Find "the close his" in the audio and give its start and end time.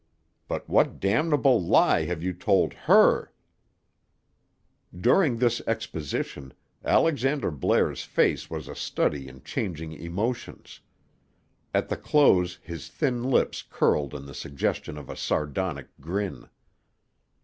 11.89-12.87